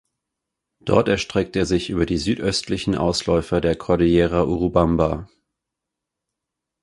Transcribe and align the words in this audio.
Dort 0.83 1.09
erstreckt 1.09 1.55
er 1.55 1.67
sich 1.67 1.91
über 1.91 2.07
die 2.07 2.17
südöstlichen 2.17 2.95
Ausläufer 2.95 3.61
der 3.61 3.75
Cordillera 3.75 4.45
Urubamba. 4.45 5.29